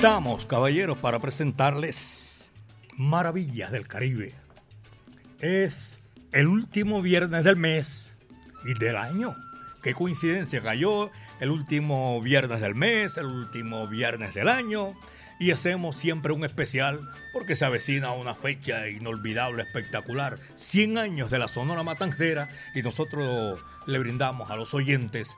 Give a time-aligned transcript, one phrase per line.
[0.00, 2.50] Estamos, caballeros, para presentarles
[2.96, 4.32] Maravillas del Caribe.
[5.40, 6.00] Es
[6.32, 8.16] el último viernes del mes
[8.64, 9.36] y del año.
[9.82, 14.94] Qué coincidencia, cayó el último viernes del mes, el último viernes del año.
[15.38, 20.38] Y hacemos siempre un especial porque se avecina una fecha inolvidable, espectacular.
[20.54, 25.36] 100 años de la Sonora Matancera y nosotros le brindamos a los oyentes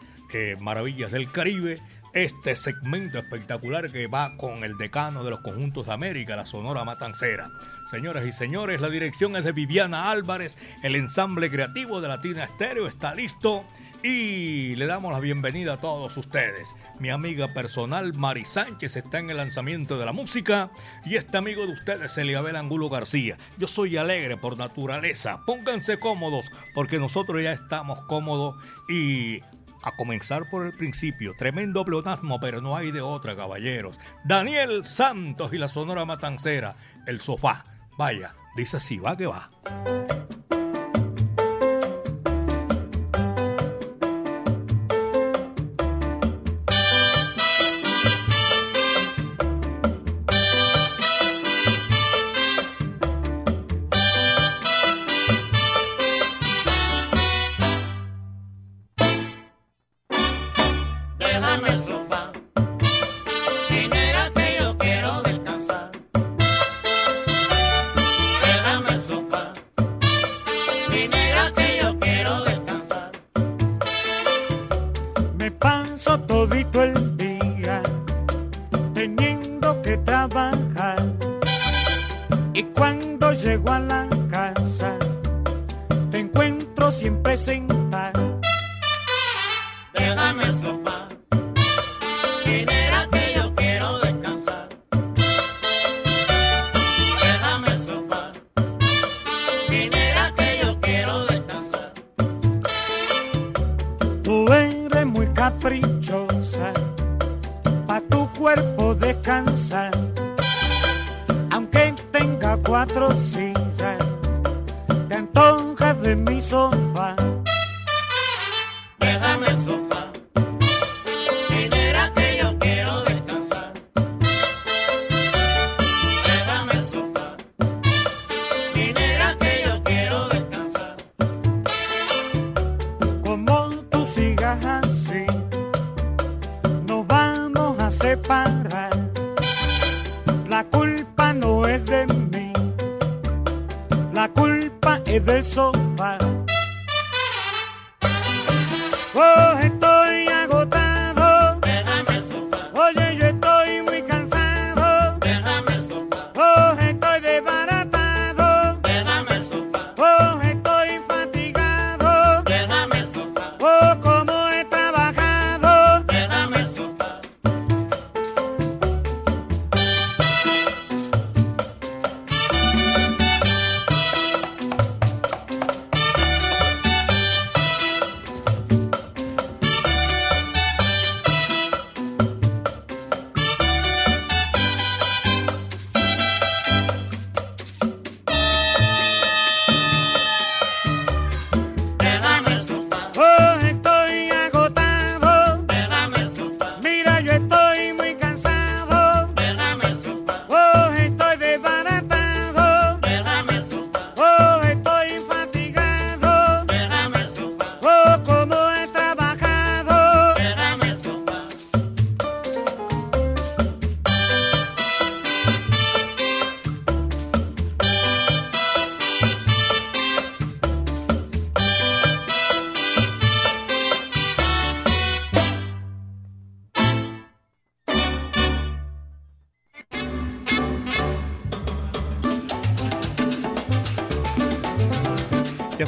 [0.60, 1.80] Maravillas del Caribe
[2.13, 6.85] este segmento espectacular que va con el decano de los conjuntos de América, la Sonora
[6.85, 7.51] Matancera.
[7.91, 12.87] Señoras y señores, la dirección es de Viviana Álvarez, el ensamble creativo de Latina Estéreo
[12.87, 13.65] está listo
[14.02, 16.74] y le damos la bienvenida a todos ustedes.
[16.99, 20.71] Mi amiga personal Mari Sánchez está en el lanzamiento de la música
[21.04, 23.38] y este amigo de ustedes, Eliabel Angulo García.
[23.59, 25.41] Yo soy alegre por naturaleza.
[25.47, 28.57] Pónganse cómodos porque nosotros ya estamos cómodos
[28.88, 29.41] y
[29.83, 33.99] a comenzar por el principio, tremendo pleonasmo, pero no hay de otra, caballeros.
[34.25, 37.65] Daniel Santos y la Sonora Matancera, el sofá.
[37.99, 39.51] Vaya, dice así, va que va.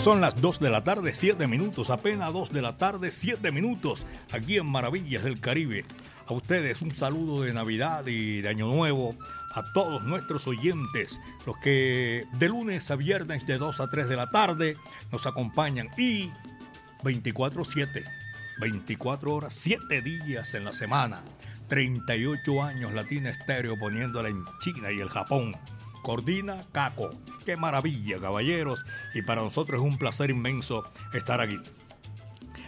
[0.04, 4.04] Son las 2 de la tarde, 7 minutos, apenas 2 de la tarde, 7 minutos,
[4.32, 5.86] aquí en Maravillas del Caribe.
[6.26, 9.16] A ustedes un saludo de Navidad y de Año Nuevo,
[9.54, 14.16] a todos nuestros oyentes, los que de lunes a viernes de 2 a 3 de
[14.16, 14.76] la tarde
[15.10, 16.30] nos acompañan y
[17.02, 18.04] 24-7,
[18.60, 21.22] 24 horas, 7 días en la semana,
[21.68, 25.56] 38 años Latina Estéreo poniéndola en China y el Japón.
[26.04, 27.10] Cordina Caco.
[27.44, 28.84] Qué maravilla, caballeros.
[29.14, 30.84] Y para nosotros es un placer inmenso
[31.14, 31.58] estar aquí.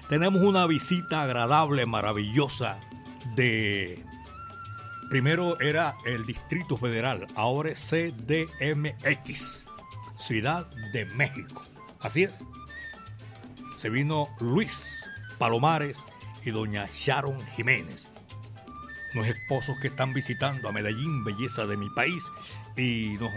[0.08, 2.80] Tenemos una visita agradable, maravillosa
[3.36, 4.02] de...
[5.10, 9.66] Primero era el Distrito Federal, ahora es CDMX,
[10.16, 11.62] Ciudad de México.
[12.00, 12.42] Así es.
[13.76, 15.98] Se vino Luis Palomares
[16.44, 18.08] y doña Sharon Jiménez,
[19.14, 22.24] unos esposos que están visitando a Medellín, belleza de mi país,
[22.76, 23.32] y nos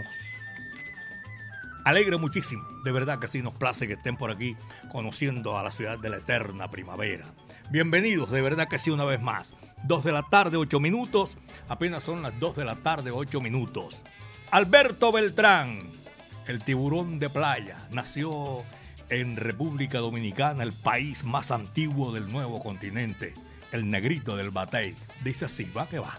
[1.84, 4.56] alegra muchísimo, de verdad que sí nos place que estén por aquí
[4.90, 7.26] conociendo a la ciudad de la eterna primavera.
[7.70, 9.54] Bienvenidos, de verdad que sí, una vez más.
[9.84, 11.38] Dos de la tarde, ocho minutos,
[11.68, 14.02] apenas son las dos de la tarde, ocho minutos.
[14.50, 15.90] Alberto Beltrán,
[16.46, 18.58] el tiburón de playa, nació
[19.08, 23.34] en República Dominicana, el país más antiguo del nuevo continente,
[23.72, 24.94] el negrito del batey.
[25.24, 26.18] Dice así, va que va.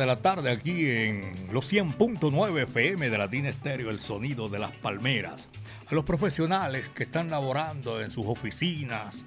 [0.00, 4.70] De la tarde aquí en los 100.9 FM de Latina Estéreo, el sonido de las
[4.70, 5.50] palmeras.
[5.90, 9.26] A los profesionales que están laborando en sus oficinas,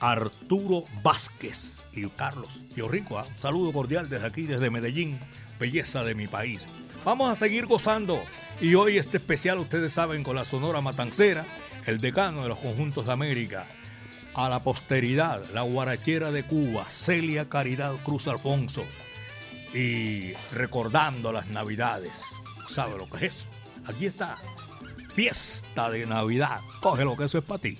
[0.00, 2.66] Arturo Vázquez y Carlos.
[2.74, 3.26] Tío Rico, ¿ah?
[3.36, 5.18] saludo cordial desde aquí, desde Medellín,
[5.58, 6.68] belleza de mi país.
[7.04, 8.22] Vamos a seguir gozando
[8.60, 11.46] y hoy este especial, ustedes saben, con la Sonora Matancera,
[11.86, 13.66] el decano de los conjuntos de América
[14.34, 18.84] a la posteridad, la guarachera de Cuba, Celia Caridad Cruz Alfonso,
[19.72, 22.20] y recordando las Navidades.
[22.68, 23.46] ¿Sabe lo que es eso?
[23.86, 24.38] Aquí está,
[25.14, 26.60] fiesta de Navidad.
[26.80, 27.78] Coge lo que eso es para ti.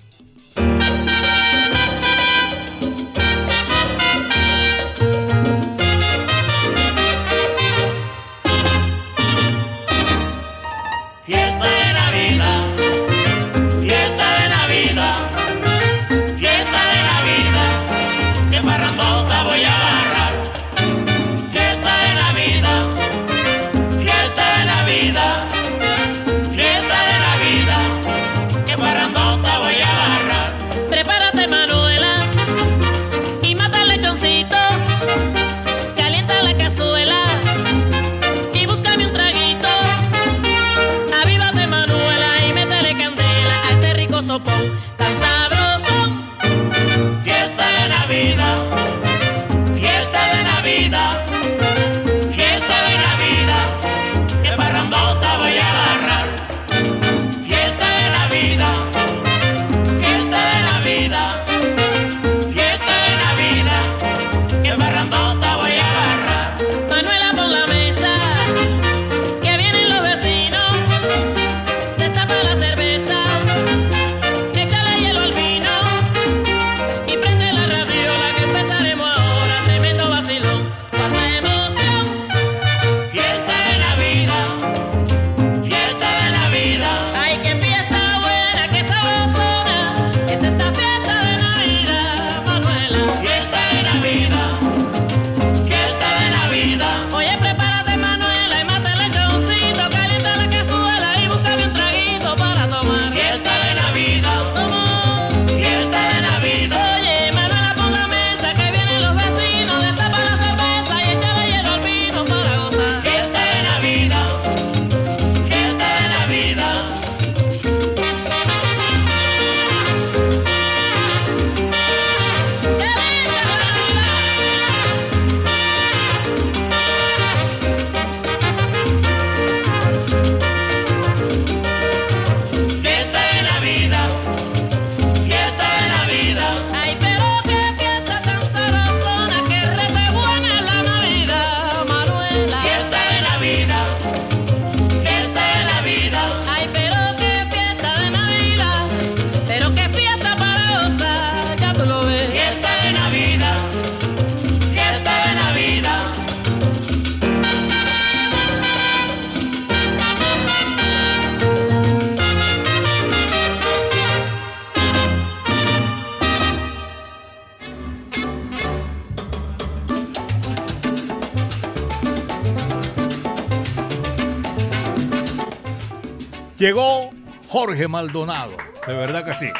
[177.75, 178.55] Jorge Maldonado,
[178.87, 179.51] de verdad que sí.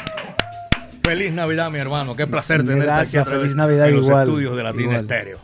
[1.04, 2.16] Feliz Navidad, mi hermano.
[2.16, 5.38] Qué placer tenerte aquí a feliz Navidad en los estudios de Latina Estéreo.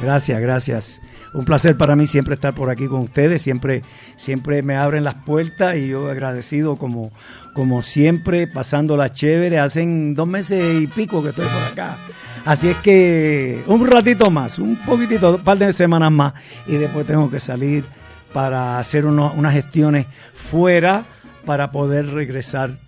[0.00, 1.02] Gracias, gracias.
[1.34, 3.42] Un placer para mí siempre estar por aquí con ustedes.
[3.42, 3.82] Siempre,
[4.16, 7.12] siempre me abren las puertas y yo agradecido como,
[7.52, 9.58] como siempre, pasando la chévere.
[9.58, 11.98] Hacen dos meses y pico que estoy por acá.
[12.46, 16.32] Así es que un ratito más, un poquitito, un par de semanas más
[16.66, 17.84] y después tengo que salir
[18.32, 21.04] para hacer unas gestiones fuera
[21.44, 22.78] para poder regresar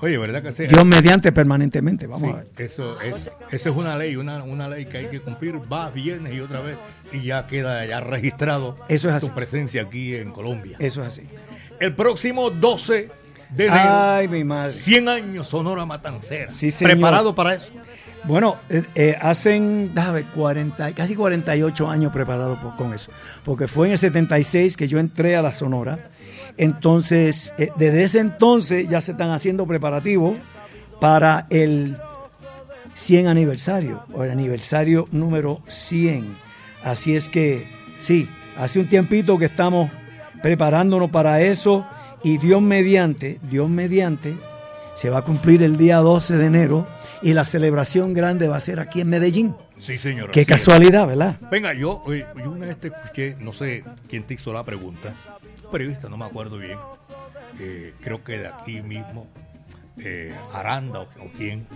[0.00, 0.66] Oye, ¿verdad que sí?
[0.66, 2.46] Dios mediante permanentemente, vamos Sí, a ver.
[2.58, 3.14] eso es,
[3.50, 6.60] esa es una ley, una, una ley que hay que cumplir, va, viene y otra
[6.60, 6.76] vez,
[7.10, 9.34] y ya queda ya registrado Eso es tu así.
[9.34, 10.76] presencia aquí en Colombia.
[10.78, 11.22] Eso es así.
[11.80, 13.08] El próximo 12
[13.50, 14.72] de enero, Ay, mi madre.
[14.72, 16.52] 100 años Sonora Matancera.
[16.52, 16.68] Sí.
[16.84, 17.72] ¿Preparado para eso?
[18.24, 23.10] Bueno, eh, eh, hacen, déjame ver, 40, casi 48 años preparado por- con eso.
[23.44, 26.10] Porque fue en el 76 que yo entré a la Sonora.
[26.56, 30.36] Entonces, eh, desde ese entonces ya se están haciendo preparativos
[31.00, 31.96] para el
[32.94, 36.36] 100 aniversario, o el aniversario número 100.
[36.82, 37.66] Así es que,
[37.98, 39.90] sí, hace un tiempito que estamos
[40.42, 41.86] preparándonos para eso
[42.22, 44.36] y Dios mediante, Dios mediante,
[44.94, 46.86] se va a cumplir el día 12 de enero
[47.22, 49.54] y la celebración grande va a ser aquí en Medellín.
[49.78, 50.30] Sí, señor.
[50.30, 50.46] Qué es.
[50.46, 51.36] casualidad, ¿verdad?
[51.50, 55.43] Venga, yo, yo una vez te escuché, no sé quién te hizo la pregunta, un
[55.74, 56.78] periodista, no me acuerdo bien,
[57.58, 59.26] eh, creo que de aquí mismo,
[59.98, 61.66] eh, Aranda o, o quién.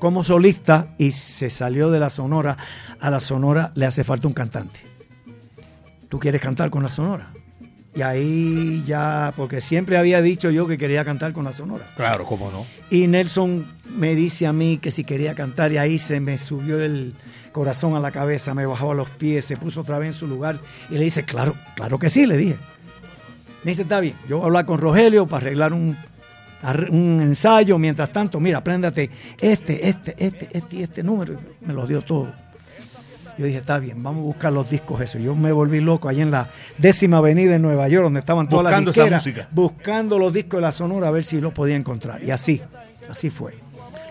[0.00, 2.56] como solista y se salió de la Sonora.
[3.00, 4.80] A la Sonora le hace falta un cantante.
[6.08, 7.32] ¿Tú quieres cantar con la Sonora?
[7.96, 11.86] Y ahí ya, porque siempre había dicho yo que quería cantar con la Sonora.
[11.96, 12.66] Claro, cómo no.
[12.90, 16.78] Y Nelson me dice a mí que si quería cantar y ahí se me subió
[16.78, 17.14] el
[17.52, 20.26] corazón a la cabeza, me bajó a los pies, se puso otra vez en su
[20.26, 20.58] lugar
[20.90, 22.56] y le dice, claro, claro que sí, le dije.
[23.64, 25.96] Me dice, está bien, yo voy a hablar con Rogelio para arreglar un,
[26.90, 27.78] un ensayo.
[27.78, 31.40] Mientras tanto, mira, apréndate este, este, este, este y este número.
[31.62, 32.30] Me los dio todo.
[33.38, 35.18] Yo dije, está bien, vamos a buscar los discos eso.
[35.18, 38.64] Yo me volví loco allá en la décima avenida en Nueva York, donde estaban todas
[38.64, 39.48] Buscando las esa disqueras, música.
[39.52, 42.22] buscando los discos de la Sonora a ver si los podía encontrar.
[42.24, 42.62] Y así,
[43.10, 43.54] así fue.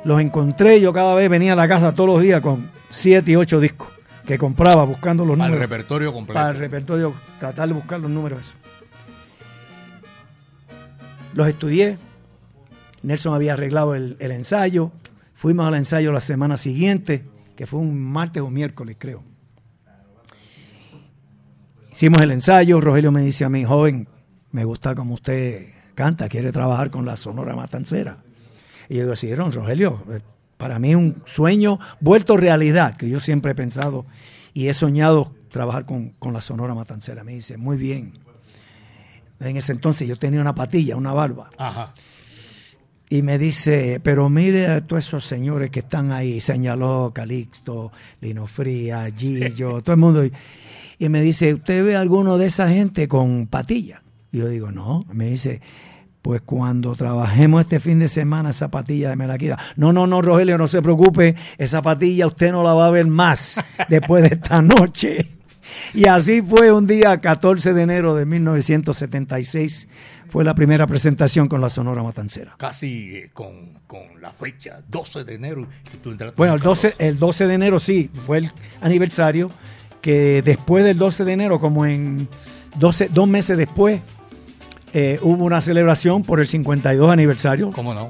[0.04, 3.36] Los encontré, yo cada vez venía a la casa todos los días con siete y
[3.36, 3.88] ocho discos
[4.28, 5.60] que compraba buscando los Al números.
[5.60, 6.40] repertorio completo.
[6.40, 8.42] Para el repertorio, tratar de buscar los números.
[8.42, 8.54] eso.
[11.34, 11.98] Los estudié.
[13.04, 14.92] Nelson había arreglado el, el ensayo.
[15.36, 17.24] Fuimos al ensayo la semana siguiente,
[17.56, 19.24] que fue un martes o miércoles, creo.
[21.92, 22.82] Hicimos el ensayo.
[22.82, 24.08] Rogelio me dice a mí, joven,
[24.52, 28.18] me gusta como usted canta, quiere trabajar con la Sonora Matancera.
[28.90, 30.20] Y yo don Rogelio, eh,
[30.58, 34.06] para mí un sueño vuelto realidad, que yo siempre he pensado
[34.54, 37.24] y he soñado trabajar con, con la Sonora Matancera.
[37.24, 38.14] Me dice, muy bien.
[39.40, 41.50] En ese entonces yo tenía una patilla, una barba.
[41.58, 41.94] Ajá.
[43.10, 46.42] Y me dice, pero mire a todos esos señores que están ahí.
[46.42, 47.92] Señaló Calixto,
[48.22, 50.26] Lino Fría, Gillo, todo el mundo.
[50.26, 50.34] Y,
[50.98, 54.02] y me dice, ¿usted ve a alguno de esa gente con patilla?
[54.32, 55.06] Y yo digo, no.
[55.12, 55.62] Me dice,
[56.26, 59.60] pues cuando trabajemos este fin de semana, esa patilla me la quita.
[59.76, 61.36] No, no, no, Rogelio, no se preocupe.
[61.60, 65.35] Esa patilla usted no la va a ver más después de esta noche.
[65.94, 69.88] Y así fue un día 14 de enero de 1976.
[70.28, 72.56] Fue la primera presentación con la Sonora Matancera.
[72.58, 75.68] Casi eh, con, con, la fecha, 12 de enero.
[76.36, 78.52] bueno, el 12, el 12 de enero sí, fue el
[78.82, 79.50] aniversario
[80.02, 82.28] que después del 12 de enero, como en
[82.78, 84.02] 12, dos meses después,
[84.94, 87.72] eh, hubo una celebración por el 52 aniversario.
[87.72, 88.10] ¿Cómo no?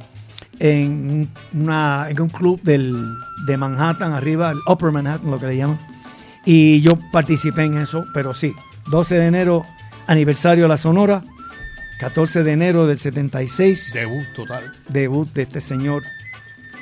[0.60, 3.14] En, una, en un club del,
[3.46, 5.95] de Manhattan, arriba, el Upper Manhattan, lo que le llaman.
[6.46, 8.54] Y yo participé en eso, pero sí,
[8.88, 9.66] 12 de enero,
[10.06, 11.24] aniversario de la Sonora,
[12.00, 13.94] 14 de enero del 76.
[13.94, 14.72] Debut total.
[14.88, 16.04] Debut de este señor,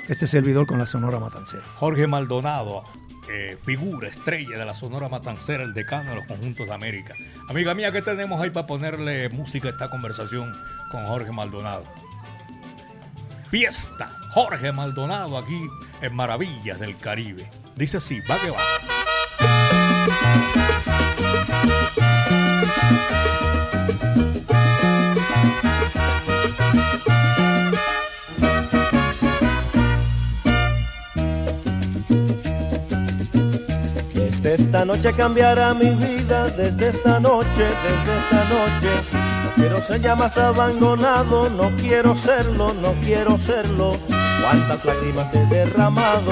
[0.10, 1.64] este servidor con la Sonora Matancera.
[1.76, 2.84] Jorge Maldonado,
[3.30, 7.14] eh, figura, estrella de la Sonora Matancera, el decano de los conjuntos de América.
[7.48, 10.52] Amiga mía, ¿qué tenemos ahí para ponerle música a esta conversación
[10.92, 11.86] con Jorge Maldonado?
[13.50, 15.70] Fiesta, Jorge Maldonado aquí
[16.02, 17.50] en Maravillas del Caribe.
[17.76, 18.58] Dice así, va que va.
[34.14, 38.90] Desde esta noche cambiará mi vida, desde esta noche, desde esta noche.
[39.46, 43.98] No quiero ser ya más abandonado, no quiero serlo, no quiero serlo.
[44.42, 46.32] Cuántas lágrimas he derramado,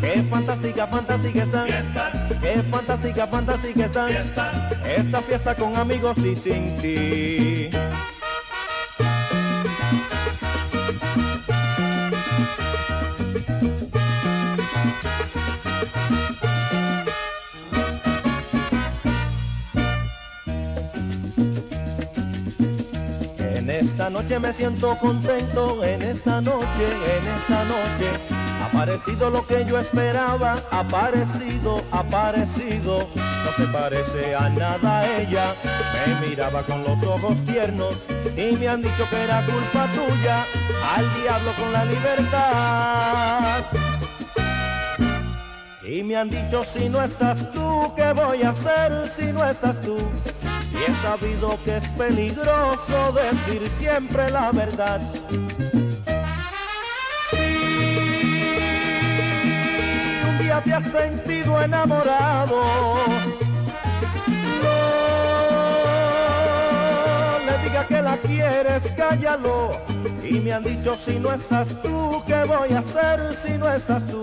[0.00, 1.64] Qué fantástica, fantástica está.
[1.64, 4.06] fiesta, Qué fantástica, fantástica está.
[4.06, 7.68] fiesta, Esta fiesta con amigos y sin ti.
[23.38, 28.47] En esta noche me siento contento, en esta noche, en esta noche.
[28.70, 33.08] Aparecido lo que yo esperaba, aparecido, aparecido.
[33.16, 35.54] No se parece a nada ella,
[35.94, 37.96] me miraba con los ojos tiernos
[38.36, 40.44] y me han dicho que era culpa tuya,
[40.96, 43.64] al diablo con la libertad.
[45.82, 49.80] Y me han dicho si no estás tú, ¿qué voy a hacer si no estás
[49.80, 49.96] tú?
[50.72, 55.00] Y he sabido que es peligroso decir siempre la verdad.
[60.68, 62.62] Te has sentido enamorado,
[67.42, 69.70] no le diga que la quieres, cállalo.
[70.22, 74.06] Y me han dicho si no estás tú, ¿qué voy a hacer si no estás
[74.08, 74.22] tú?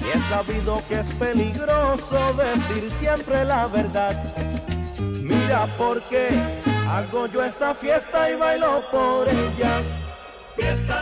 [0.00, 4.22] Y he sabido que es peligroso decir siempre la verdad.
[4.98, 6.28] Mira por qué
[6.86, 9.80] hago yo esta fiesta y bailo por ella.
[10.54, 11.01] fiesta,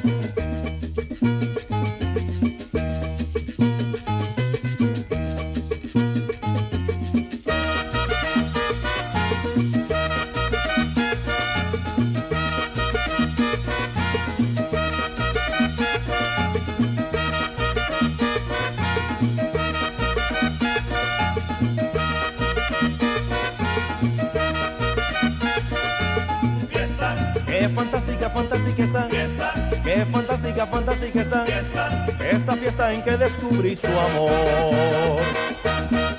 [28.33, 29.03] Fantástica, está.
[29.09, 31.45] fiesta, Qué fantástica, fantástica está.
[31.45, 35.21] fiesta, Esta fiesta en que descubrí su amor.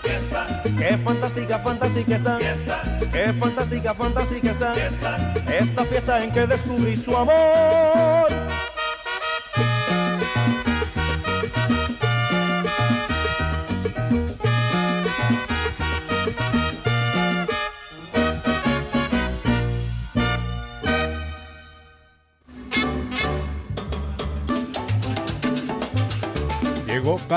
[0.02, 2.38] fiesta, Qué fantástica, fantástica está.
[2.38, 4.74] fiesta, Qué fantástica, fantástica está.
[4.74, 5.16] fiesta,
[5.58, 8.28] Esta fiesta en que descubrí su amor.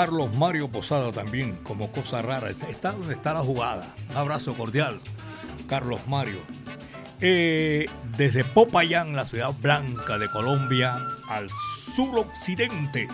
[0.05, 2.51] Carlos Mario Posada también, como cosa rara.
[2.51, 3.95] Está está la jugada.
[4.11, 4.99] Un abrazo cordial,
[5.67, 6.37] Carlos Mario.
[7.21, 11.49] Eh, desde Popayán, la ciudad blanca de Colombia, al
[11.95, 13.07] suroccidente,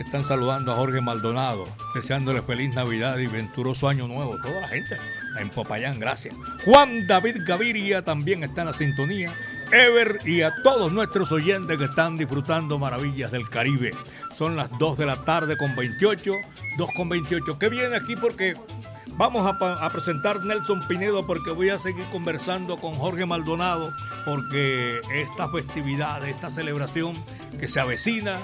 [0.00, 4.36] están saludando a Jorge Maldonado, deseándole feliz Navidad y venturoso año nuevo.
[4.40, 4.96] Toda la gente
[5.38, 6.34] en Popayán, gracias.
[6.64, 9.32] Juan David Gaviria también está en la sintonía.
[9.70, 13.92] Ever y a todos nuestros oyentes que están disfrutando maravillas del Caribe.
[14.34, 16.32] Son las 2 de la tarde con 28,
[16.76, 17.58] 2 con 28.
[17.58, 18.16] ¿Qué viene aquí?
[18.16, 18.56] Porque
[19.16, 23.92] vamos a, a, presentar Nelson Pinedo porque voy a seguir conversando con Jorge Maldonado
[24.24, 27.14] porque esta festividad, esta celebración
[27.60, 28.40] que se avecina,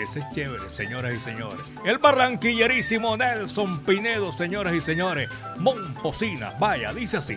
[0.00, 1.66] ese es chévere, señoras y señores.
[1.84, 5.28] El barranquillerísimo Nelson Pinedo, señoras y señores.
[5.58, 7.36] Momposina, vaya, dice así.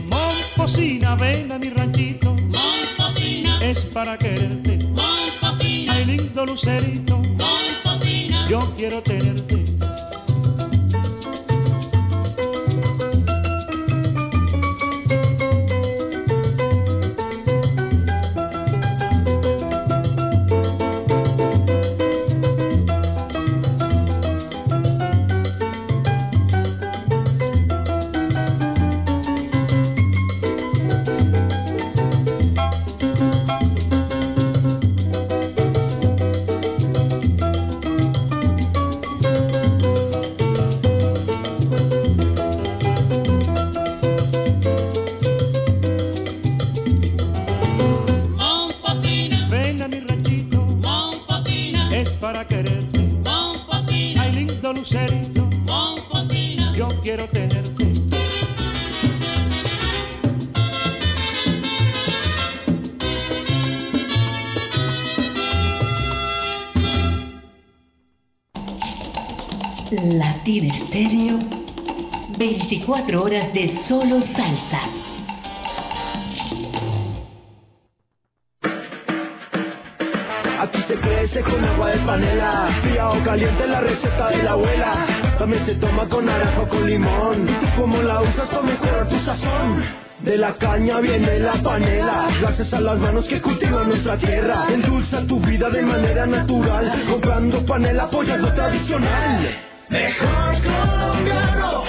[1.11, 2.33] Momposina, ven a mi ranchito.
[2.35, 4.77] Momposina, es para quererte.
[4.77, 7.17] Momposina, ay lindo lucerito.
[7.17, 9.60] Momposina, yo quiero tenerte.
[72.81, 74.79] 24 horas de solo salsa.
[80.59, 85.05] Aquí se crece con agua de panela, fría o caliente la receta de la abuela.
[85.37, 87.49] También se toma con naranja o con limón.
[87.49, 89.83] ¿Y tú cómo la usas para mejorar tu sazón?
[90.21, 94.65] De la caña viene la panela, gracias a las manos que cultivan nuestra tierra.
[94.73, 99.55] Endulza tu vida de manera natural, comprando panela apoyas lo tradicional.
[99.89, 101.83] Mejor colombiano,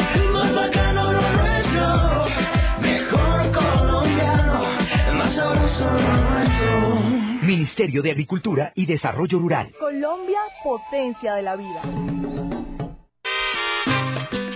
[7.43, 9.73] Ministerio de Agricultura y Desarrollo Rural.
[9.79, 11.83] Colombia, potencia de la vida.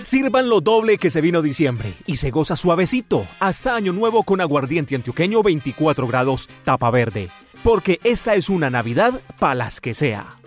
[0.03, 4.39] Sirvan lo doble que se vino diciembre y se goza suavecito hasta Año Nuevo con
[4.39, 7.29] aguardiente antioqueño 24 grados tapa verde.
[7.63, 10.37] Porque esta es una Navidad para las que sea.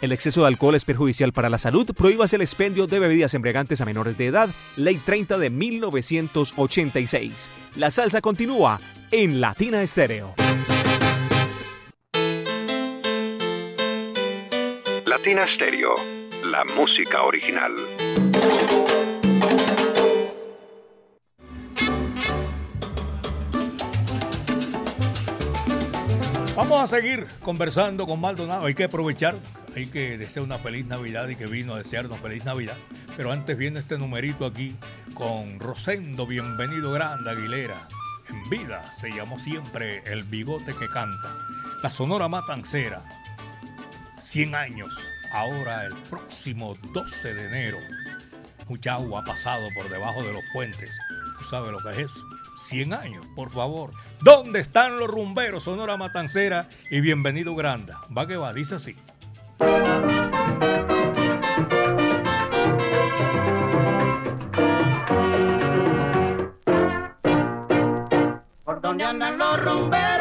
[0.00, 1.86] El exceso de alcohol es perjudicial para la salud.
[1.96, 4.50] Prohíbase el expendio de bebidas embriagantes a menores de edad.
[4.76, 7.50] Ley 30 de 1986.
[7.76, 8.80] La salsa continúa
[9.10, 10.34] en Latina Estéreo.
[15.06, 15.96] Latina Stereo,
[16.44, 17.72] la música original.
[26.56, 28.64] Vamos a seguir conversando con Maldonado.
[28.64, 29.34] Hay que aprovechar,
[29.74, 32.78] hay que desear una feliz Navidad y que vino a desearnos feliz Navidad.
[33.14, 34.74] Pero antes viene este numerito aquí
[35.12, 37.86] con Rosendo, bienvenido grande Aguilera.
[38.30, 41.36] En vida se llamó siempre el bigote que canta.
[41.82, 43.04] La Sonora Matancera.
[44.18, 44.98] 100 años.
[45.32, 47.78] Ahora el próximo 12 de enero.
[48.66, 50.90] Mucha agua ha pasado por debajo de los puentes.
[51.38, 52.35] ¿Tú sabes lo que es eso?
[52.56, 53.92] 100 años, por favor.
[54.20, 55.64] ¿Dónde están los rumberos?
[55.64, 58.00] Sonora Matancera y bienvenido Granda.
[58.16, 58.96] Va que va, dice así.
[68.64, 70.15] Por donde andan los rumberos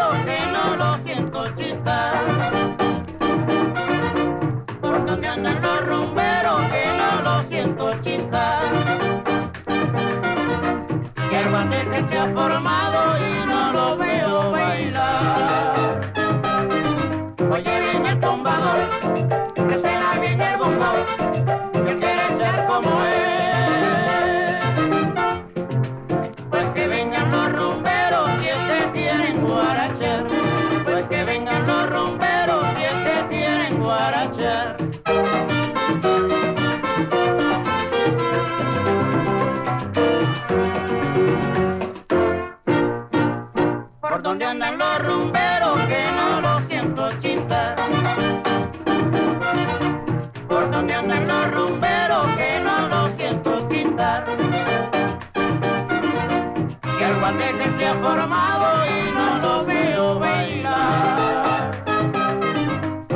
[56.97, 61.85] Que el guateque se ha formado y no lo veo bailar.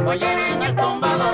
[0.06, 1.34] Oye bien el tumbador,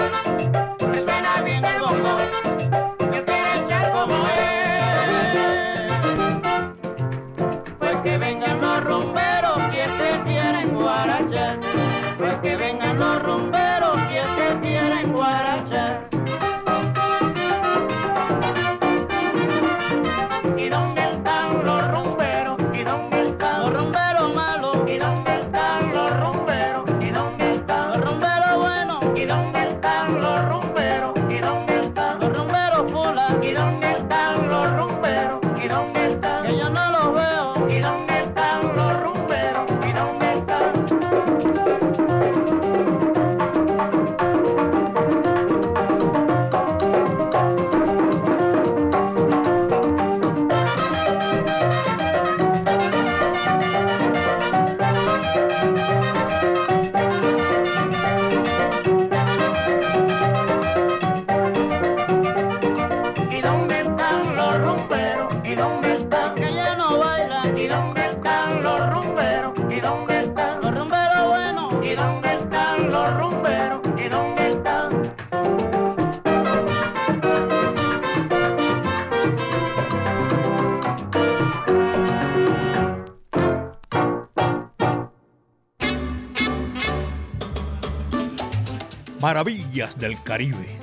[89.99, 90.77] Del Caribe.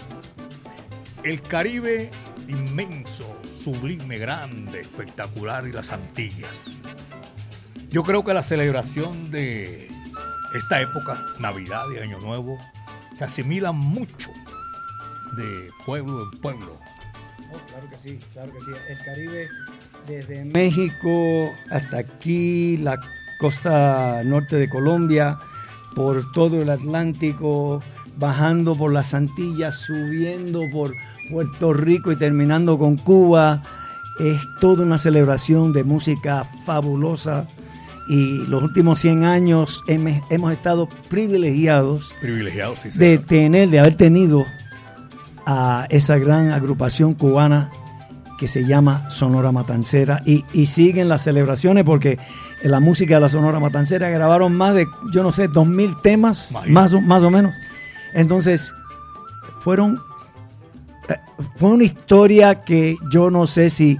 [1.24, 2.10] El Caribe
[2.48, 6.64] inmenso, sublime, grande, espectacular y las Antillas.
[7.90, 9.88] Yo creo que la celebración de
[10.54, 12.58] esta época, Navidad y Año Nuevo,
[13.16, 14.30] se asimila mucho
[15.36, 16.78] de pueblo en pueblo.
[17.52, 18.70] Oh, claro que sí, claro que sí.
[18.88, 19.48] El Caribe,
[20.06, 22.98] desde México hasta aquí, la
[23.38, 25.38] costa norte de Colombia,
[25.94, 27.82] por todo el Atlántico,
[28.18, 30.92] bajando por las Antillas, subiendo por
[31.30, 33.62] Puerto Rico y terminando con Cuba.
[34.20, 37.46] Es toda una celebración de música fabulosa
[38.08, 44.44] y los últimos 100 años hemos estado privilegiados Privilegiados, sí, de tener, de haber tenido
[45.46, 47.70] a esa gran agrupación cubana
[48.38, 52.18] que se llama Sonora Matancera y, y siguen las celebraciones porque
[52.62, 56.50] la música de la Sonora Matancera grabaron más de, yo no sé, dos mil temas,
[56.50, 56.72] Imagínate.
[56.72, 57.54] más o, más o menos.
[58.14, 58.74] Entonces,
[59.60, 60.02] fueron,
[61.08, 61.14] eh,
[61.58, 63.98] fue una historia que yo no sé si,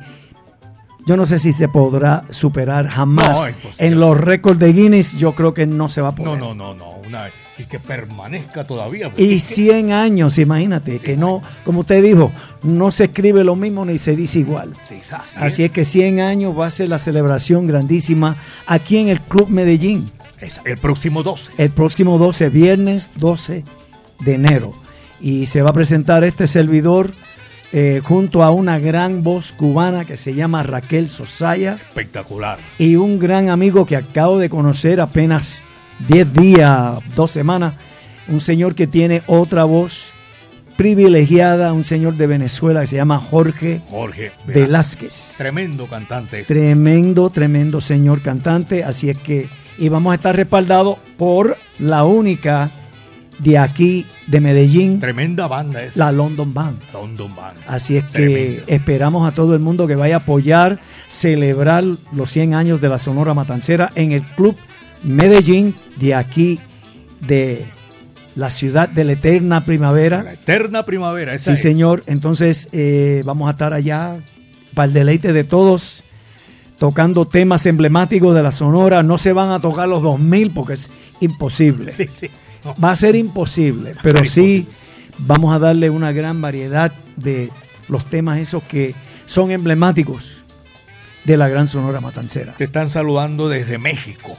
[1.07, 3.39] yo no sé si se podrá superar jamás.
[3.39, 6.39] No, en los récords de Guinness yo creo que no se va a poder.
[6.39, 6.93] No, no, no, no.
[7.07, 9.13] Una, y que permanezca todavía.
[9.17, 12.33] Y 100 años, imagínate, que no, como usted dijo,
[12.63, 14.75] no se escribe lo mismo ni se dice igual.
[14.81, 18.37] Sí, así, Así es que 100 años va a ser la celebración grandísima
[18.67, 20.11] aquí en el Club Medellín,
[20.41, 21.53] es el próximo 12.
[21.59, 23.65] el próximo 12, viernes 12
[24.25, 24.75] de enero.
[25.21, 27.13] y se va a presentar este servidor
[27.73, 32.59] eh, junto a una gran voz cubana que se llama Raquel Sosaya Espectacular.
[32.77, 35.65] y un gran amigo que acabo de conocer apenas
[36.09, 37.75] 10 días, dos semanas,
[38.29, 40.13] un señor que tiene otra voz
[40.77, 45.35] privilegiada, un señor de Venezuela que se llama Jorge Jorge Velázquez.
[45.37, 46.41] Tremendo cantante.
[46.41, 46.53] ese.
[46.53, 48.83] Tremendo, tremendo señor cantante.
[48.83, 49.49] Así es que,
[49.79, 52.71] y vamos a estar respaldados por la única
[53.39, 55.99] de aquí, de Medellín, Tremenda banda esa.
[55.99, 56.79] la London Band.
[56.93, 57.59] London Band.
[57.67, 60.79] Así es que esperamos a todo el mundo que vaya a apoyar,
[61.09, 64.57] celebrar los 100 años de la Sonora Matancera en el Club
[65.03, 66.61] Medellín de aquí,
[67.21, 67.65] de
[68.37, 70.23] la ciudad de la eterna primavera.
[70.23, 71.35] La eterna primavera.
[71.35, 71.63] Esa Sí, es.
[71.63, 72.03] señor.
[72.07, 74.17] Entonces eh, vamos a estar allá
[74.75, 76.03] para el deleite de todos,
[76.79, 79.03] tocando temas emblemáticos de la Sonora.
[79.03, 81.93] No se van a tocar los 2000 porque es imposible.
[81.93, 82.29] Sí, sí.
[82.65, 82.75] No.
[82.83, 84.69] Va a ser imposible, pero ser sí
[85.19, 87.51] vamos a darle una gran variedad de
[87.89, 88.95] los temas esos que
[89.27, 90.45] son emblemáticos
[91.25, 92.55] de la gran Sonora Matancera.
[92.57, 94.37] Te están saludando desde México.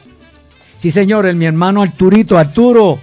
[0.78, 3.00] Sí, señor, el, mi hermano Arturito, Arturo,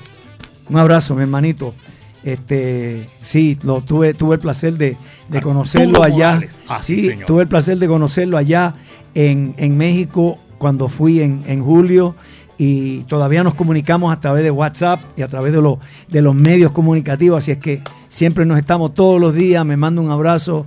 [0.68, 1.75] un abrazo, mi hermanito.
[2.23, 4.99] Este, sí, lo tuve, tuve el placer de,
[5.29, 6.41] de conocerlo allá.
[6.68, 7.27] Ah, sí, sí, señor.
[7.27, 8.75] tuve el placer de conocerlo allá
[9.14, 12.14] en, en México cuando fui en, en julio
[12.63, 16.35] y todavía nos comunicamos a través de WhatsApp y a través de, los de los
[16.35, 20.67] medios comunicativos, así es que siempre nos estamos todos los días, me manda un abrazo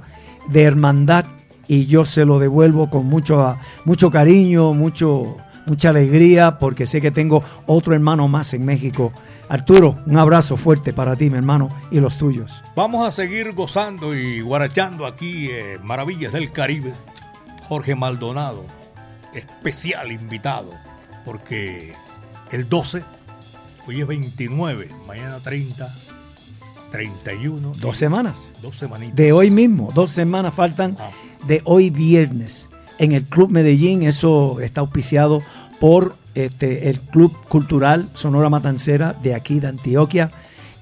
[0.49, 1.25] de hermandad
[1.67, 5.37] y yo se lo devuelvo con mucho, mucho cariño, mucho,
[5.67, 9.13] mucha alegría, porque sé que tengo otro hermano más en México.
[9.47, 12.63] Arturo, un abrazo fuerte para ti, mi hermano, y los tuyos.
[12.75, 16.91] Vamos a seguir gozando y guarachando aquí eh, Maravillas del Caribe.
[17.69, 18.65] Jorge Maldonado,
[19.35, 20.71] especial invitado,
[21.25, 21.93] porque
[22.51, 23.03] el 12,
[23.87, 25.93] hoy es 29, mañana 30,
[26.91, 27.73] 31.
[27.79, 28.51] Dos semanas.
[28.61, 29.15] Dos semanitas.
[29.15, 31.09] De hoy mismo, dos semanas faltan Ah.
[31.47, 32.69] de hoy viernes.
[32.99, 35.41] En el Club Medellín, eso está auspiciado
[35.79, 40.31] por este, el Club Cultural Sonora Matancera de aquí de Antioquia.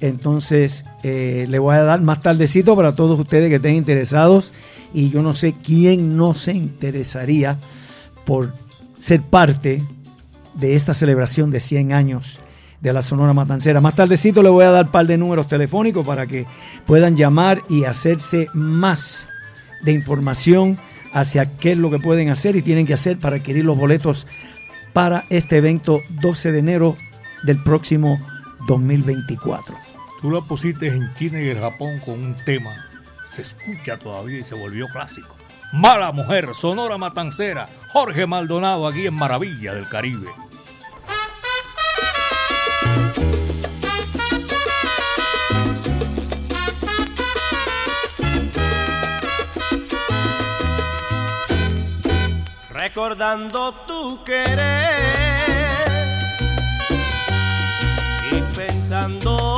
[0.02, 4.52] Entonces, eh, le voy a dar más tardecito para todos ustedes que estén interesados.
[4.94, 7.58] Y yo no sé quién no se interesaría
[8.26, 8.54] por
[9.00, 9.84] ser parte
[10.54, 12.40] de esta celebración de 100 años
[12.82, 13.80] de la Sonora Matancera.
[13.80, 16.46] Más tardecito le voy a dar un par de números telefónicos para que
[16.86, 19.28] puedan llamar y hacerse más
[19.84, 20.78] de información
[21.14, 24.28] hacia qué es lo que pueden hacer y tienen que hacer para adquirir los boletos
[24.94, 26.98] para este evento 12 de enero
[27.44, 28.20] del próximo
[28.68, 29.76] 2024.
[30.22, 32.90] Tú lo pusiste en China y el Japón con un tema.
[33.28, 35.41] Se escucha todavía y se volvió clásico.
[35.72, 40.28] Mala mujer, Sonora Matancera, Jorge Maldonado aquí en Maravilla del Caribe.
[52.94, 54.58] recordando tu querer
[58.32, 59.51] y pensando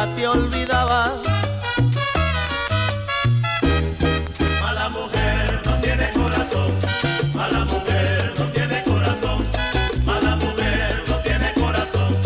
[0.00, 1.14] nunca te olvidaba.
[4.62, 6.72] Mala mujer no tiene corazón.
[7.34, 9.46] Mala mujer no tiene corazón.
[10.04, 12.16] Mala mujer no tiene corazón.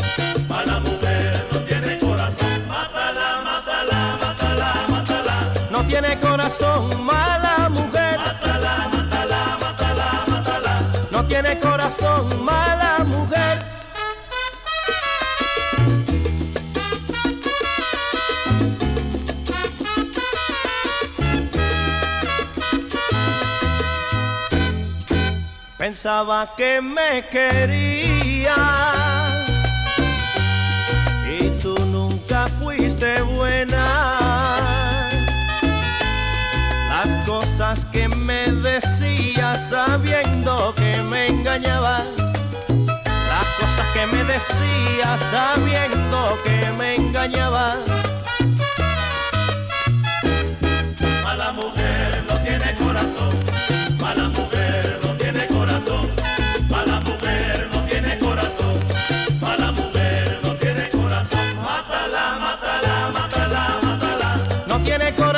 [0.49, 2.69] Mala mujer no tiene corazón.
[2.69, 5.53] Mátala, mátala, mátala, mátala.
[5.71, 8.19] No tiene corazón, mala mujer.
[8.19, 10.83] Mátala, mátala, mátala, mátala.
[11.11, 13.04] No tiene corazón, mala mujer.
[25.95, 28.57] Pensaba que me quería
[31.25, 34.59] y tú nunca fuiste buena.
[36.89, 42.07] Las cosas que me decías sabiendo que me engañaba.
[42.67, 47.77] Las cosas que me decías sabiendo que me engañaba.
[51.23, 53.54] Mala mujer no tiene corazón.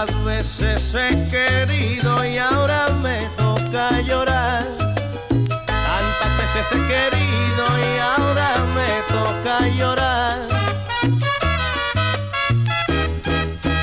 [0.00, 4.66] Tantas veces he querido y ahora me toca llorar.
[5.66, 10.46] Tantas veces he querido y ahora me toca llorar.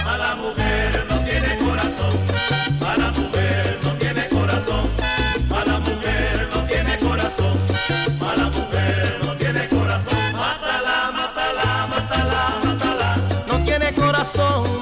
[0.03, 2.13] Mala mujer no tiene corazón.
[2.79, 4.89] Mala mujer no tiene corazón.
[5.47, 7.59] Mala mujer no tiene corazón.
[8.19, 10.33] Mala mujer no tiene corazón.
[10.33, 13.17] Mátala, mátala, mátala, mátala.
[13.47, 14.81] No tiene corazón,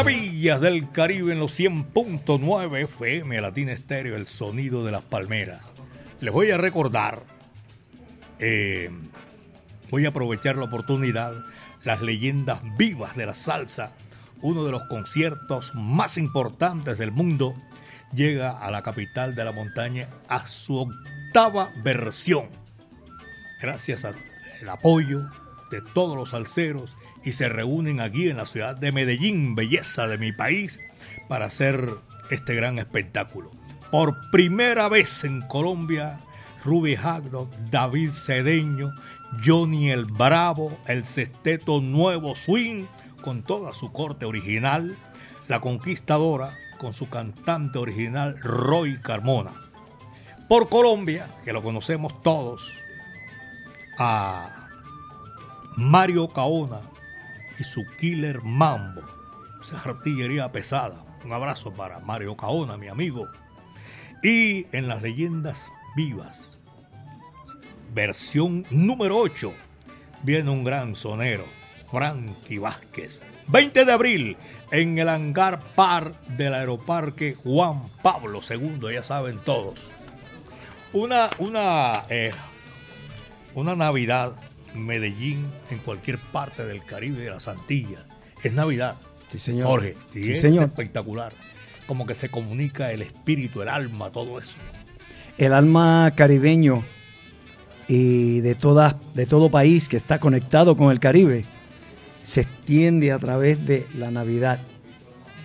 [0.00, 5.74] Maravillas del Caribe en los 100.9 FM Latina Estéreo, el sonido de las palmeras.
[6.20, 7.22] Les voy a recordar,
[8.38, 8.90] eh,
[9.90, 11.34] voy a aprovechar la oportunidad,
[11.84, 13.92] las leyendas vivas de la salsa,
[14.40, 17.54] uno de los conciertos más importantes del mundo,
[18.14, 22.48] llega a la capital de la montaña a su octava versión.
[23.60, 24.16] Gracias al
[24.66, 25.28] apoyo
[25.70, 30.18] de todos los salseros y se reúnen aquí en la ciudad de Medellín, belleza de
[30.18, 30.80] mi país,
[31.28, 31.94] para hacer
[32.30, 33.50] este gran espectáculo.
[33.90, 36.20] Por primera vez en Colombia,
[36.64, 38.92] Ruby Hagno, David Cedeño,
[39.44, 42.86] Johnny el Bravo, el Sexteto Nuevo Swing,
[43.22, 44.96] con toda su corte original,
[45.48, 49.52] La Conquistadora, con su cantante original Roy Carmona.
[50.48, 52.72] Por Colombia, que lo conocemos todos,
[53.98, 54.68] a
[55.76, 56.80] Mario Caona
[57.60, 59.02] y su Killer Mambo,
[59.60, 61.04] esa artillería pesada.
[61.24, 63.28] Un abrazo para Mario Caona, mi amigo.
[64.22, 65.62] Y en las leyendas
[65.94, 66.58] vivas,
[67.92, 69.52] versión número 8,
[70.22, 71.44] viene un gran sonero,
[71.90, 73.20] Frankie Vázquez.
[73.48, 74.36] 20 de abril,
[74.70, 79.90] en el hangar par del aeroparque Juan Pablo II, ya saben todos.
[80.92, 82.32] Una, una, eh,
[83.54, 84.34] una Navidad
[84.74, 88.04] Medellín, en cualquier parte del Caribe de las Antillas.
[88.42, 88.96] Es Navidad.
[89.32, 89.66] Sí, señor.
[89.66, 89.96] Jorge.
[90.14, 90.64] Y Sí, es señor.
[90.64, 91.32] espectacular.
[91.86, 94.56] Como que se comunica el espíritu, el alma, todo eso.
[95.38, 96.84] El alma caribeño
[97.88, 101.44] y de, toda, de todo país que está conectado con el Caribe
[102.22, 104.60] se extiende a través de la Navidad.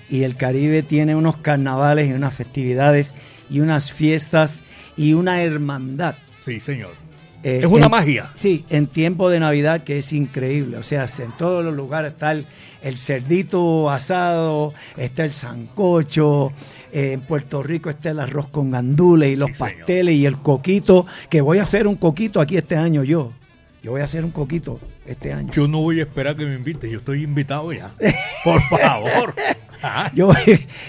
[0.09, 3.15] Y el Caribe tiene unos carnavales y unas festividades
[3.49, 4.61] y unas fiestas
[4.97, 6.15] y una hermandad.
[6.41, 6.93] Sí, señor.
[7.47, 8.31] Eh, es una en- magia.
[8.33, 10.77] Sí, en tiempo de Navidad que es increíble.
[10.77, 12.47] O sea, en todos los lugares está el,
[12.81, 16.51] el cerdito asado, está el sancocho,
[16.91, 21.05] eh, en Puerto Rico está el arroz con gandules y los pasteles y el coquito,
[21.29, 23.31] que voy a hacer un coquito aquí este año yo.
[23.83, 25.53] Yo voy a hacer un coquito este año.
[25.53, 27.93] Yo no voy a esperar que me invite, yo estoy invitado ya.
[28.43, 29.35] Por favor.
[30.15, 30.31] Yo,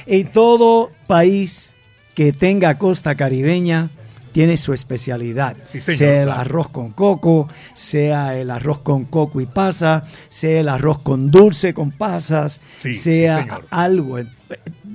[0.07, 1.75] y todo país
[2.15, 3.91] que tenga costa caribeña
[4.37, 5.57] tiene su especialidad.
[5.73, 10.61] Sí, señor, sea el arroz con coco, sea el arroz con coco y pasa, sea
[10.61, 14.27] el arroz con dulce con pasas, Sí, sea algo, eh,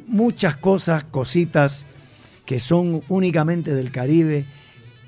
[0.05, 1.87] muchas cosas, cositas
[2.45, 4.45] que son únicamente del Caribe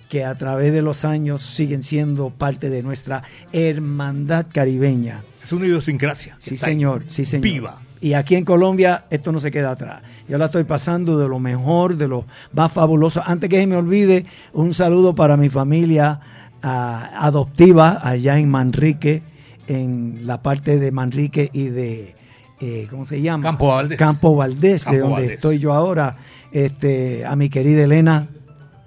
[0.09, 3.21] que a través de los años siguen siendo parte de nuestra
[3.51, 5.23] hermandad caribeña.
[5.43, 6.37] Es una idiosincrasia.
[6.39, 7.43] Sí, señor, sí, señor.
[7.43, 7.82] Viva.
[8.03, 10.01] Y aquí en Colombia esto no se queda atrás.
[10.27, 13.23] Yo la estoy pasando de lo mejor, de lo más fabuloso.
[13.25, 16.19] Antes que se me olvide, un saludo para mi familia
[16.61, 19.23] ah, adoptiva allá en Manrique,
[19.67, 22.13] en la parte de Manrique y de,
[22.59, 23.43] eh, ¿cómo se llama?
[23.43, 23.97] Campo Valdés.
[23.97, 25.31] Campo Valdés, de donde Valdés.
[25.35, 26.17] estoy yo ahora.
[26.51, 28.27] Este, a mi querida Elena,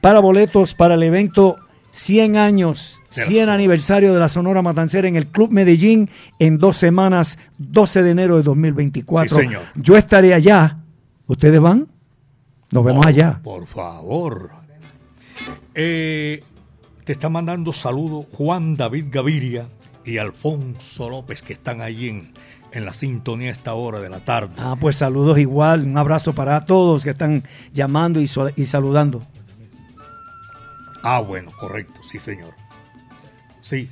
[0.00, 1.58] para boletos para el evento
[1.90, 7.38] 100 años, 100 aniversario de la Sonora Matancera en el Club Medellín en dos semanas,
[7.58, 9.36] 12 de enero de 2024.
[9.36, 9.62] Sí, señor.
[9.76, 10.78] Yo estaré allá.
[11.26, 11.86] ¿Ustedes van?
[12.74, 13.38] Nos vemos allá.
[13.40, 14.50] Por favor.
[15.76, 16.42] Eh,
[17.04, 19.68] te está mandando saludos Juan David Gaviria
[20.04, 22.32] y Alfonso López, que están allí en,
[22.72, 24.54] en la sintonía a esta hora de la tarde.
[24.58, 25.84] Ah, pues saludos igual.
[25.84, 29.24] Un abrazo para todos que están llamando y, y saludando.
[31.04, 32.54] Ah, bueno, correcto, sí, señor.
[33.60, 33.88] Sí.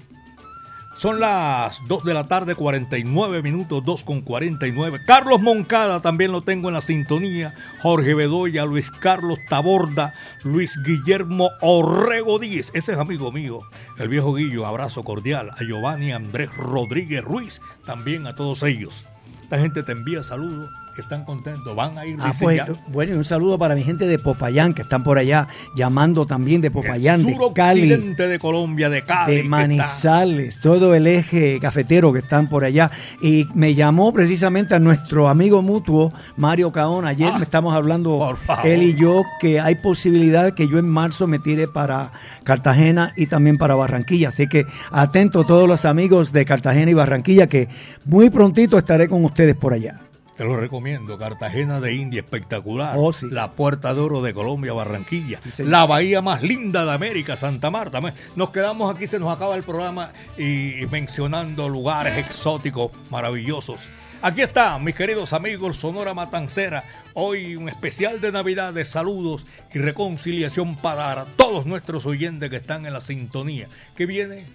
[1.02, 5.00] Son las 2 de la tarde, 49 minutos, 2 con 49.
[5.04, 7.56] Carlos Moncada también lo tengo en la sintonía.
[7.80, 12.70] Jorge Bedoya, Luis Carlos Taborda, Luis Guillermo Orrego Díez.
[12.72, 13.62] Ese es amigo mío,
[13.98, 14.64] el viejo Guillo.
[14.64, 15.50] Abrazo cordial.
[15.50, 19.04] A Giovanni Andrés Rodríguez Ruiz, también a todos ellos.
[19.42, 23.24] Esta gente te envía saludos, están contentos, van a ir, Ah, pues, bueno, y un
[23.24, 27.36] saludo para mi gente de Popayán, que están por allá llamando también de Popayán, de
[27.54, 29.36] Cali, de Colombia, de Cali.
[29.36, 32.90] de Manizales, todo el eje cafetero que están por allá.
[33.22, 37.06] Y me llamó precisamente a nuestro amigo mutuo, Mario Caón.
[37.06, 41.38] Ayer me estamos hablando, él y yo, que hay posibilidad que yo en marzo me
[41.38, 42.12] tire para
[42.44, 44.28] Cartagena y también para Barranquilla.
[44.28, 47.68] Así que atento todos los amigos de Cartagena y Barranquilla, que
[48.04, 50.00] muy prontito estaré con ustedes por allá.
[50.36, 51.18] Te lo recomiendo.
[51.18, 52.96] Cartagena de India, espectacular.
[52.98, 53.28] Oh, sí.
[53.30, 55.40] La Puerta de Oro de Colombia, Barranquilla.
[55.58, 58.00] la bahía más linda de América, Santa Marta.
[58.34, 63.82] Nos quedamos aquí, se nos acaba el programa y, y mencionando lugares exóticos maravillosos.
[64.22, 66.84] Aquí está, mis queridos amigos, Sonora Matancera.
[67.14, 72.86] Hoy un especial de Navidad de saludos y reconciliación para todos nuestros oyentes que están
[72.86, 73.68] en la sintonía.
[73.96, 74.46] Que viene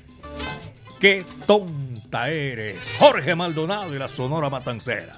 [1.00, 2.80] Qué tonta eres.
[2.98, 5.18] Jorge Maldonado y la Sonora Matancera.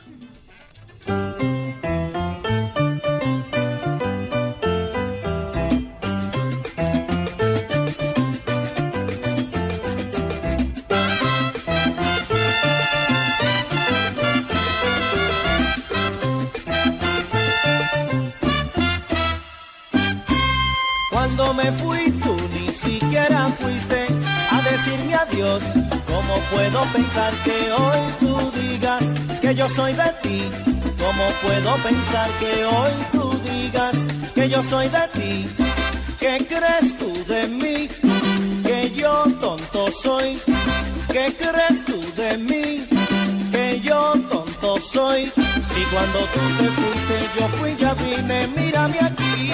[21.40, 24.08] Cuando me fui tú ni siquiera fuiste
[24.52, 25.64] a decirme adiós.
[26.08, 29.04] ¿Cómo puedo pensar que hoy tú digas
[29.42, 30.79] que yo soy de ti?
[31.00, 33.96] ¿Cómo puedo pensar que hoy tú digas
[34.36, 35.50] que yo soy de ti?
[36.20, 37.90] ¿Qué crees tú de mí?
[38.64, 40.38] Que yo tonto soy.
[41.12, 42.88] ¿Qué crees tú de mí?
[43.52, 45.32] Que yo tonto soy.
[45.72, 49.52] Si cuando tú te fuiste yo fui ya vine, mírame aquí.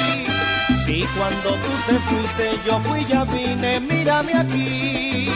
[0.86, 5.30] Si cuando tú te fuiste yo fui ya vine, mírame aquí.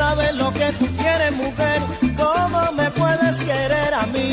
[0.00, 1.78] Sabes lo que tú quieres, mujer,
[2.22, 4.28] ¿cómo me puedes querer a mí?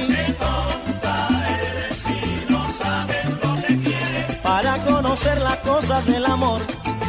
[4.43, 6.61] Para conocer las cosas del amor,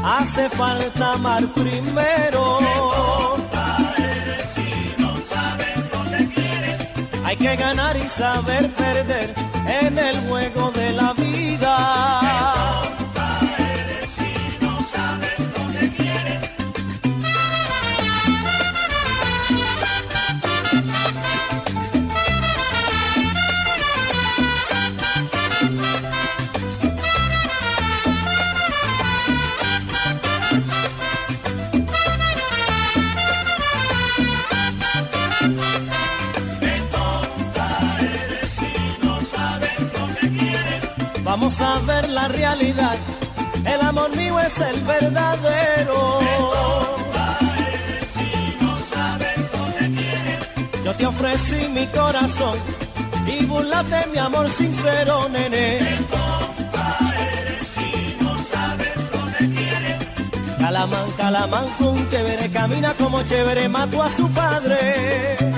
[0.04, 2.42] hace falta amar primero.
[7.26, 9.28] Hay que ganar y saber perder
[9.82, 10.77] en el juego de
[44.08, 46.20] Amor mío es el verdadero.
[50.84, 52.58] Yo te ofrecí mi corazón
[53.26, 55.98] y burlaste mi amor sincero, nene.
[60.58, 65.57] Calamán, calamán, con chévere, camina como chévere, mató a su padre.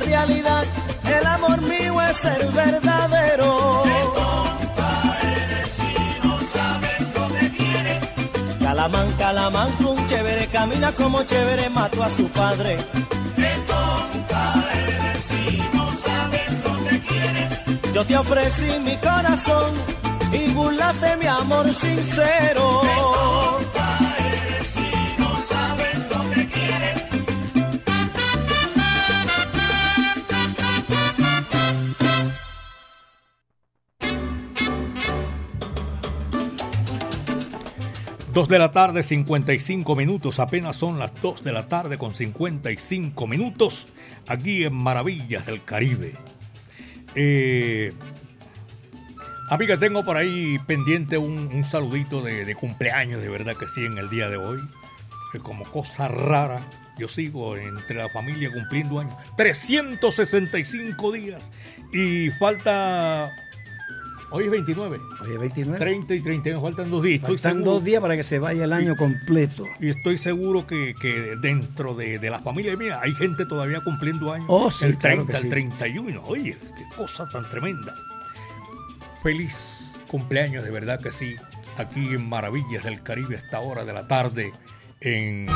[0.00, 0.64] realidad.
[1.04, 3.84] El amor mío es el verdadero.
[8.60, 12.76] Calamán, calamán, con chévere, camina como chévere, mató a su padre.
[17.92, 19.72] Yo te ofrecí mi corazón
[20.32, 22.80] y burlaste mi amor sincero.
[38.40, 40.38] Dos de la tarde, 55 minutos.
[40.38, 43.88] Apenas son las 2 de la tarde con 55 minutos
[44.28, 46.14] aquí en Maravillas del Caribe.
[47.14, 47.92] Eh,
[49.50, 54.08] amiga, tengo por ahí pendiente un, saludito de, cumpleaños, de verdad que sí, en el
[54.08, 54.58] día de hoy.
[55.42, 56.66] Como cosa rara,
[56.96, 59.16] yo sigo entre la familia cumpliendo años.
[59.36, 61.50] 365 días.
[61.92, 63.30] Y falta
[64.32, 65.00] Hoy es 29.
[65.22, 65.78] Hoy es 29.
[65.78, 67.20] 30 y 31, faltan dos días.
[67.20, 69.64] Faltan seguro- dos días para que se vaya el año completo.
[69.80, 74.32] Y estoy seguro que, que dentro de, de la familia mía hay gente todavía cumpliendo
[74.32, 74.46] años.
[74.48, 75.48] Oh, sí, el claro 30, que el sí.
[75.48, 76.22] 31.
[76.26, 77.94] Oye, qué cosa tan tremenda.
[79.22, 81.34] Feliz cumpleaños, de verdad que sí.
[81.76, 84.52] Aquí en Maravillas del Caribe a esta hora de la tarde,
[85.00, 85.46] en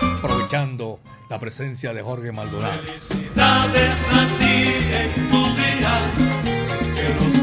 [0.00, 1.00] aprovechando
[1.30, 2.82] la presencia de Jorge Maldonado.
[2.84, 6.44] Felicidades a ti en tu día,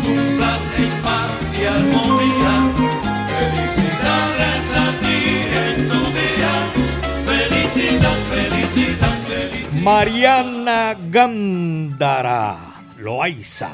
[0.03, 2.53] cumplas paz y armonía.
[3.39, 5.19] Felicidades a ti
[5.65, 6.53] en tu día,
[7.25, 9.81] felicidad, felicidad, felicidad.
[9.81, 12.57] Mariana Gándara
[12.97, 13.71] Loaiza.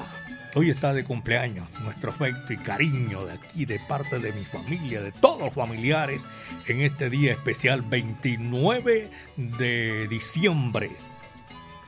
[0.56, 1.70] Hoy está de cumpleaños.
[1.82, 6.26] Nuestro afecto y cariño de aquí, de parte de mi familia, de todos los familiares,
[6.68, 10.90] en este día especial 29 de diciembre.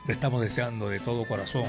[0.06, 1.68] Le estamos deseando de todo corazón,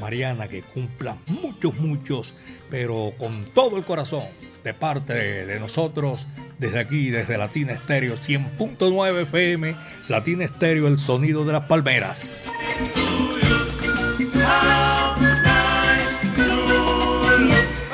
[0.00, 2.34] Mariana, que cumpla muchos, muchos,
[2.70, 4.24] pero con todo el corazón,
[4.66, 5.12] de parte
[5.46, 6.26] de, nosotros,
[6.58, 9.76] desde aquí, desde Latina Estéreo 100.9 FM,
[10.08, 12.44] Latina Estéreo, el sonido de las palmeras.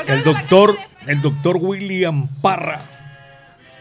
[0.06, 2.91] El doctor, el doctor William Parra.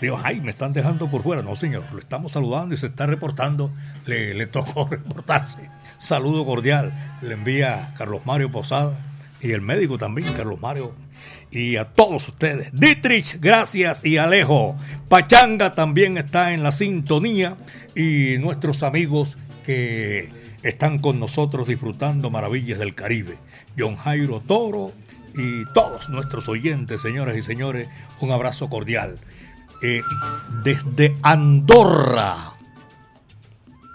[0.02, 1.43] Digo, ay, me están dejando por fuera.
[1.43, 3.72] No, señor, lo estamos saludando y se está reportando.
[4.08, 5.70] Le, tocó reportarse.
[5.99, 7.20] Saludo cordial.
[7.22, 8.99] Le envía Carlos Mario Posada
[9.39, 10.95] y el médico también, Carlos Mario.
[11.52, 12.72] Y a todos ustedes.
[12.74, 14.04] Dietrich, gracias.
[14.04, 14.76] Y Alejo.
[15.08, 17.56] Pachanga también está en la sintonía.
[17.95, 20.32] Y nuestros amigos que
[20.64, 23.38] están con nosotros disfrutando maravillas del Caribe.
[23.78, 24.93] John Jairo Toro
[25.36, 27.88] y todos nuestros oyentes, señoras y señores,
[28.20, 29.20] un abrazo cordial.
[29.82, 30.02] Eh,
[30.64, 32.54] desde Andorra.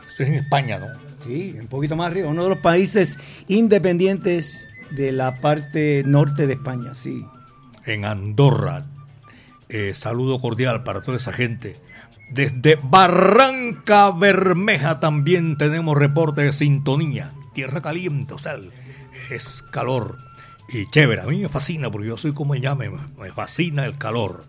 [0.07, 0.87] Esto es en España, ¿no?
[1.25, 2.29] Sí, un poquito más arriba.
[2.29, 3.19] Uno de los países
[3.49, 7.25] independientes de la parte norte de España, sí.
[7.85, 8.87] En Andorra.
[9.69, 11.77] Eh, saludo cordial para toda esa gente.
[12.31, 17.33] Desde Barranca Bermeja también tenemos reporte de sintonía.
[17.55, 18.59] Tierra caliente, o sea,
[19.31, 20.19] es calor
[20.69, 21.23] y chévere.
[21.23, 24.45] A mí me fascina porque yo soy como ella, me, me fascina el calor.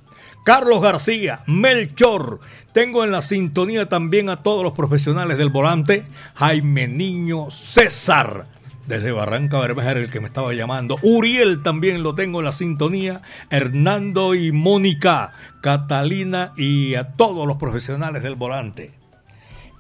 [0.48, 2.40] Carlos García, Melchor.
[2.72, 6.06] Tengo en la sintonía también a todos los profesionales del volante.
[6.36, 8.48] Jaime Niño, César,
[8.88, 11.00] desde Barranca Bermeja era el que me estaba llamando.
[11.02, 13.24] Uriel también lo tengo en la sintonía.
[13.50, 18.94] Hernando y Mónica, Catalina y a todos los profesionales del volante.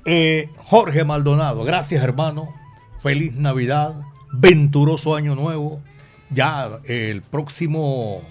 [0.03, 2.49] Eh, Jorge Maldonado, gracias hermano.
[3.01, 4.01] Feliz Navidad,
[4.33, 5.79] venturoso año nuevo.
[6.29, 8.21] Ya eh, el próximo,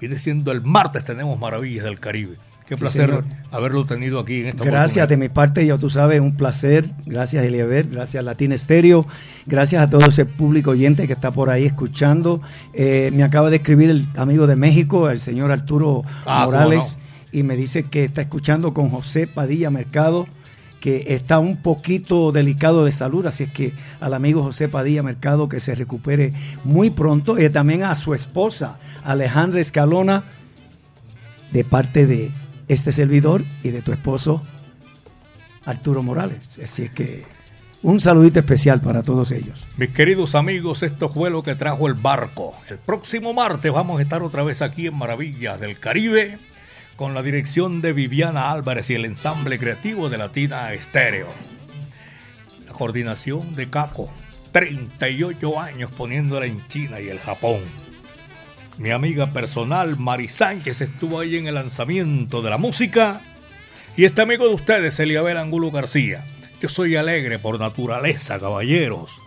[0.00, 2.36] viene siendo el martes, tenemos Maravillas del Caribe.
[2.66, 6.36] Qué placer haberlo tenido aquí en esta Gracias de mi parte, ya tú sabes, un
[6.36, 6.88] placer.
[7.04, 7.88] Gracias, Eliaber.
[7.88, 9.06] Gracias, Latina Estéreo.
[9.46, 12.40] Gracias a todo ese público oyente que está por ahí escuchando.
[12.72, 16.96] Eh, me acaba de escribir el amigo de México, el señor Arturo Ah, Morales,
[17.32, 20.28] y me dice que está escuchando con José Padilla Mercado,
[20.80, 23.26] que está un poquito delicado de salud.
[23.26, 26.32] Así es que al amigo José Padilla Mercado que se recupere
[26.64, 27.38] muy pronto.
[27.38, 30.24] Y también a su esposa, Alejandra Escalona,
[31.52, 32.30] de parte de
[32.68, 34.42] este servidor y de tu esposo
[35.64, 36.58] Arturo Morales.
[36.62, 37.24] Así es que
[37.82, 39.66] un saludito especial para todos ellos.
[39.76, 42.54] Mis queridos amigos, esto fue lo que trajo el barco.
[42.68, 46.38] El próximo martes vamos a estar otra vez aquí en Maravillas del Caribe
[47.00, 51.28] con la dirección de Viviana Álvarez y el ensamble creativo de Latina Estéreo.
[52.66, 54.12] La coordinación de Caco,
[54.52, 57.62] 38 años poniéndola en China y el Japón.
[58.76, 63.22] Mi amiga personal Mari Sánchez estuvo ahí en el lanzamiento de la música.
[63.96, 66.26] Y este amigo de ustedes, Eliabel Angulo García.
[66.60, 69.22] Yo soy alegre por naturaleza, caballeros.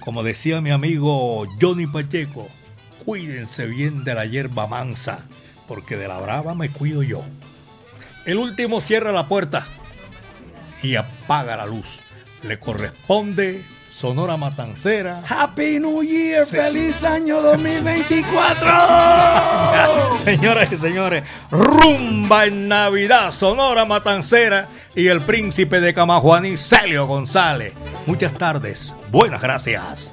[0.00, 2.48] Como decía mi amigo Johnny Pacheco,
[3.04, 5.28] cuídense bien de la hierba mansa,
[5.68, 7.24] porque de la brava me cuido yo.
[8.24, 9.66] El último cierra la puerta
[10.82, 12.00] y apaga la luz.
[12.42, 15.22] Le corresponde Sonora Matancera.
[15.28, 20.18] Happy New Year, feliz año 2024.
[20.18, 27.74] Señoras y señores, rumba en Navidad, Sonora Matancera y el príncipe de Camajuaní, Celio González.
[28.06, 30.12] Muchas tardes, buenas gracias.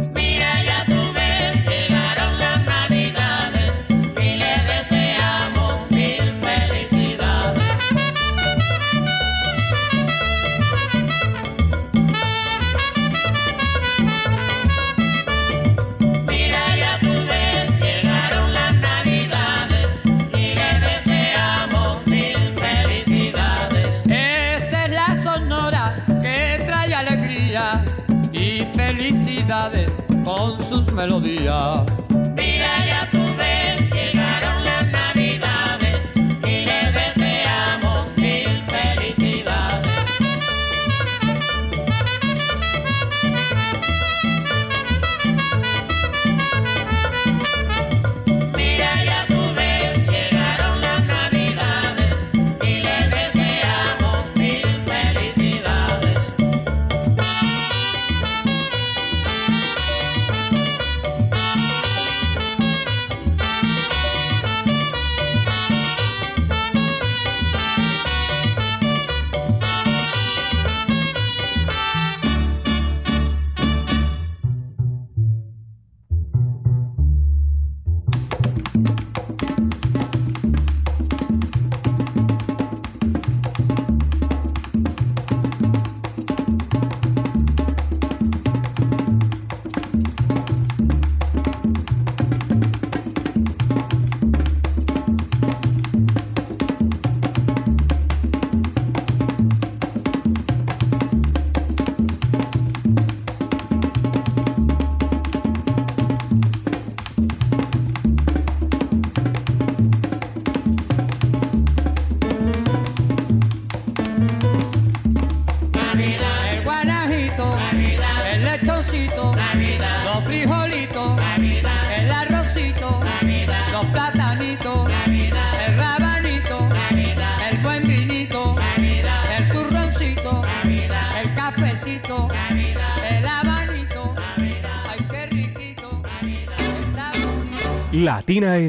[31.01, 32.00] Melodías.